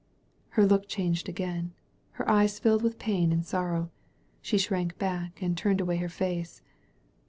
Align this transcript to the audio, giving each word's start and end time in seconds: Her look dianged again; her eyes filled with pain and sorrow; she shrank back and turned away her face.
Her 0.57 0.65
look 0.65 0.89
dianged 0.89 1.29
again; 1.29 1.73
her 2.13 2.27
eyes 2.27 2.57
filled 2.57 2.81
with 2.81 2.97
pain 2.97 3.31
and 3.31 3.45
sorrow; 3.45 3.91
she 4.41 4.57
shrank 4.57 4.97
back 4.97 5.39
and 5.43 5.55
turned 5.55 5.79
away 5.79 5.97
her 5.97 6.09
face. 6.09 6.63